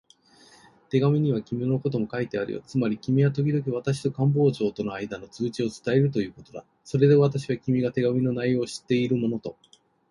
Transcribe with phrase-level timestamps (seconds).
[0.89, 2.63] 手紙には君のことも書いてあるよ。
[2.65, 6.65] つまり君はときどき私と官房長とのあいだの通知を伝えるということだ。
[6.83, 9.57] それで私は、君が手紙の内容を知っているものと